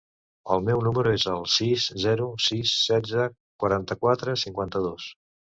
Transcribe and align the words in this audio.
El 0.53 0.63
meu 0.67 0.79
número 0.85 1.11
es 1.17 1.25
el 1.33 1.43
sis, 1.57 1.85
zero, 2.05 2.27
sis, 2.47 2.73
setze, 2.87 3.29
quaranta-quatre, 3.65 4.37
cinquanta-dos. 4.47 5.11